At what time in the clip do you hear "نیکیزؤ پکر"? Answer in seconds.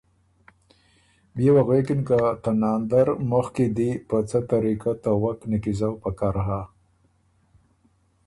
5.51-6.35